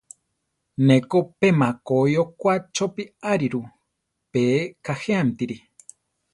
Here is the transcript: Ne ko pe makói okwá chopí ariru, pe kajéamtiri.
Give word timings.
Ne 0.87 0.95
ko 1.09 1.19
pe 1.39 1.47
makói 1.59 2.13
okwá 2.23 2.53
chopí 2.75 3.03
ariru, 3.31 3.61
pe 4.31 4.43
kajéamtiri. 4.85 5.57